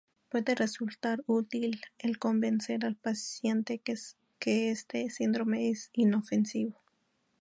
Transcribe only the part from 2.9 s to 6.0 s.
paciente que este síndrome es